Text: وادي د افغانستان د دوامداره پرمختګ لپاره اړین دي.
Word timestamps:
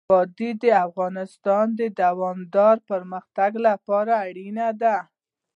وادي 0.13 0.49
د 0.63 0.65
افغانستان 0.87 1.65
د 1.79 1.81
دوامداره 2.01 2.85
پرمختګ 2.89 3.51
لپاره 3.67 4.11
اړین 4.27 4.57
دي. 4.81 4.97